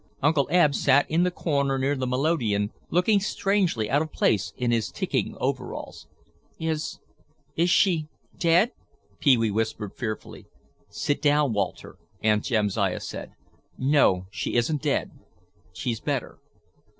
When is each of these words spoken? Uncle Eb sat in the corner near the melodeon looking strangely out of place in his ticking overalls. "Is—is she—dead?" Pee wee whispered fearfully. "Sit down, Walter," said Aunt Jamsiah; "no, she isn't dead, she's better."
Uncle 0.23 0.47
Eb 0.49 0.73
sat 0.73 1.05
in 1.11 1.21
the 1.21 1.29
corner 1.29 1.77
near 1.77 1.95
the 1.95 2.07
melodeon 2.07 2.71
looking 2.89 3.19
strangely 3.19 3.87
out 3.87 4.01
of 4.01 4.11
place 4.11 4.51
in 4.57 4.71
his 4.71 4.89
ticking 4.89 5.37
overalls. 5.39 6.07
"Is—is 6.59 7.69
she—dead?" 7.69 8.71
Pee 9.19 9.37
wee 9.37 9.51
whispered 9.51 9.93
fearfully. 9.95 10.47
"Sit 10.89 11.21
down, 11.21 11.53
Walter," 11.53 11.97
said 12.19 12.27
Aunt 12.27 12.43
Jamsiah; 12.45 13.27
"no, 13.77 14.25
she 14.31 14.55
isn't 14.55 14.81
dead, 14.81 15.11
she's 15.71 15.99
better." 15.99 16.39